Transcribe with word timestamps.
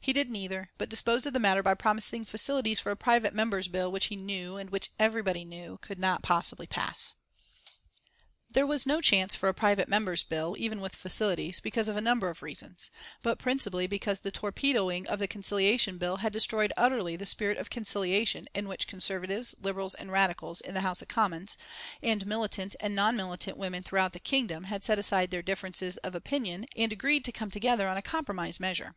He 0.00 0.14
did 0.14 0.30
neither, 0.30 0.70
but 0.78 0.88
disposed 0.88 1.26
of 1.26 1.34
the 1.34 1.38
matter 1.38 1.62
by 1.62 1.74
promising 1.74 2.24
facilities 2.24 2.80
for 2.80 2.90
a 2.90 2.96
private 2.96 3.34
member's 3.34 3.68
bill 3.68 3.92
which 3.92 4.06
he 4.06 4.16
knew, 4.16 4.56
and 4.56 4.70
which 4.70 4.88
everybody 4.98 5.44
knew, 5.44 5.78
could 5.82 5.98
not 5.98 6.22
possibly 6.22 6.66
pass. 6.66 7.12
There 8.50 8.66
was 8.66 8.86
no 8.86 9.02
chance 9.02 9.34
for 9.34 9.46
a 9.46 9.52
private 9.52 9.86
member's 9.86 10.22
bill, 10.22 10.56
even 10.58 10.80
with 10.80 10.96
facilities, 10.96 11.60
because 11.60 11.90
of 11.90 11.98
a 11.98 12.00
number 12.00 12.30
of 12.30 12.40
reasons, 12.42 12.90
but 13.22 13.38
principally 13.38 13.86
because 13.86 14.20
the 14.20 14.30
torpedoing 14.30 15.06
of 15.06 15.18
the 15.18 15.28
Conciliation 15.28 15.98
Bill 15.98 16.16
had 16.16 16.32
destroyed 16.32 16.72
utterly 16.78 17.14
the 17.14 17.26
spirit 17.26 17.58
of 17.58 17.68
conciliation 17.68 18.46
in 18.54 18.66
which 18.68 18.86
Conservatives, 18.86 19.54
Liberals 19.60 19.92
and 19.92 20.10
Radicals 20.10 20.62
in 20.62 20.72
the 20.72 20.80
House 20.80 21.02
of 21.02 21.08
Commons, 21.08 21.58
and 22.02 22.24
militant 22.26 22.74
and 22.80 22.94
non 22.94 23.16
militant 23.18 23.58
women 23.58 23.82
throughout 23.82 24.12
the 24.14 24.18
Kingdom 24.18 24.64
had 24.64 24.82
set 24.82 24.98
aside 24.98 25.30
their 25.30 25.42
differences 25.42 25.98
of 25.98 26.14
opinion 26.14 26.64
and 26.74 26.90
agreed 26.90 27.22
to 27.26 27.32
come 27.32 27.50
together 27.50 27.86
on 27.86 27.98
a 27.98 28.00
compromise 28.00 28.58
measure. 28.58 28.94